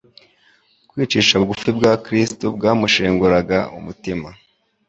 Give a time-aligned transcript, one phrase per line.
[0.89, 4.29] Kwicisha bugufi kwa Kristo byamushenguraga umutima.